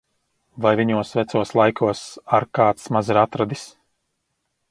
Vai 0.65 0.69
viņos 0.79 1.11
vecos 1.19 1.51
laikos 1.59 2.01
ar 2.39 2.47
kāds 2.59 2.89
maz 2.97 3.13
ir 3.15 3.23
atradis! 3.27 3.67